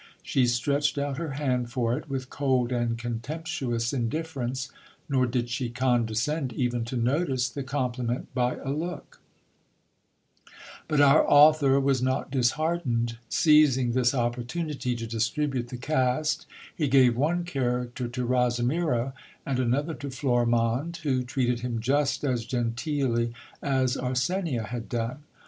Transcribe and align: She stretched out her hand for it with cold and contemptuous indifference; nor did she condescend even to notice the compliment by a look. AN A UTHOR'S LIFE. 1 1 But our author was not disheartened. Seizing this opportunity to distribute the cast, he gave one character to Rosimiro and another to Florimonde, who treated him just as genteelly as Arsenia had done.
She 0.23 0.47
stretched 0.47 0.97
out 0.97 1.19
her 1.19 1.33
hand 1.33 1.69
for 1.69 1.95
it 1.95 2.09
with 2.09 2.31
cold 2.31 2.71
and 2.71 2.97
contemptuous 2.97 3.93
indifference; 3.93 4.71
nor 5.07 5.27
did 5.27 5.47
she 5.47 5.69
condescend 5.69 6.53
even 6.53 6.83
to 6.85 6.97
notice 6.97 7.47
the 7.47 7.61
compliment 7.61 8.33
by 8.33 8.55
a 8.55 8.71
look. 8.71 9.21
AN 10.89 10.95
A 10.95 10.97
UTHOR'S 10.97 10.99
LIFE. 10.99 10.99
1 10.99 10.99
1 10.99 10.99
But 10.99 11.01
our 11.01 11.29
author 11.29 11.79
was 11.79 12.01
not 12.01 12.31
disheartened. 12.31 13.19
Seizing 13.29 13.91
this 13.91 14.15
opportunity 14.15 14.95
to 14.95 15.05
distribute 15.05 15.67
the 15.67 15.77
cast, 15.77 16.47
he 16.75 16.87
gave 16.87 17.15
one 17.15 17.43
character 17.43 18.07
to 18.07 18.25
Rosimiro 18.25 19.13
and 19.45 19.59
another 19.59 19.93
to 19.93 20.09
Florimonde, 20.09 20.97
who 21.03 21.21
treated 21.23 21.59
him 21.59 21.79
just 21.79 22.23
as 22.23 22.43
genteelly 22.47 23.33
as 23.61 23.95
Arsenia 23.97 24.65
had 24.65 24.89
done. 24.89 25.19